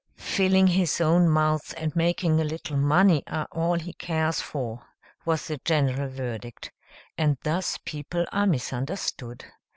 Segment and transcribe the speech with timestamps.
[0.17, 4.83] "Filling his own mouth and making a little money are all he cares for,"
[5.25, 6.71] was the general verdict.
[7.19, 9.45] And thus people are misunderstood.